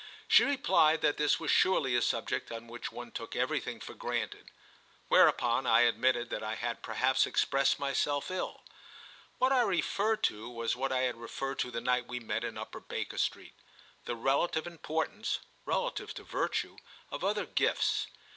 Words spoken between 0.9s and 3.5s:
that this was surely a subject on which one took